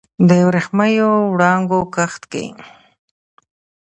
د 0.27 0.29
وریښمېو 0.47 1.11
وړانګو 1.33 1.79
کښت 1.95 2.23
کې 2.31 2.45